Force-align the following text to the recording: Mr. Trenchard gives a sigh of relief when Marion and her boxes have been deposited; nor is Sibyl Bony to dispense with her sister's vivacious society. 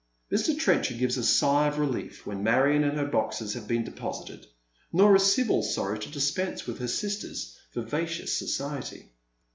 Mr. 0.31 0.57
Trenchard 0.57 0.97
gives 0.97 1.15
a 1.15 1.23
sigh 1.23 1.67
of 1.67 1.77
relief 1.77 2.25
when 2.25 2.41
Marion 2.41 2.83
and 2.83 2.97
her 2.97 3.05
boxes 3.05 3.53
have 3.53 3.67
been 3.67 3.83
deposited; 3.83 4.47
nor 4.91 5.15
is 5.15 5.31
Sibyl 5.31 5.63
Bony 5.75 5.99
to 5.99 6.09
dispense 6.09 6.65
with 6.65 6.79
her 6.79 6.87
sister's 6.87 7.55
vivacious 7.75 8.35
society. 8.35 9.11